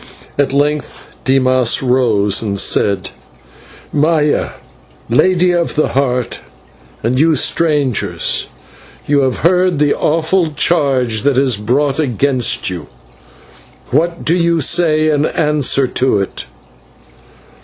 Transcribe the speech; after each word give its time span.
At 0.35 0.51
length 0.51 1.09
Dimas 1.25 1.83
rose, 1.83 2.41
and 2.41 2.59
said: 2.59 3.11
"Maya, 3.93 4.53
Lady 5.11 5.51
of 5.51 5.75
the 5.75 5.89
Heart, 5.89 6.39
and 7.03 7.19
you 7.19 7.35
strangers, 7.35 8.47
you 9.05 9.19
have 9.19 9.37
heard 9.45 9.77
the 9.77 9.93
awful 9.95 10.47
charge 10.53 11.21
that 11.21 11.37
is 11.37 11.55
brought 11.55 11.99
against 11.99 12.67
you. 12.67 12.87
What 13.91 14.25
do 14.25 14.33
you 14.35 14.59
say 14.59 15.09
in 15.09 15.27
answer 15.27 15.85
to 15.89 16.17
it?" 16.19 16.45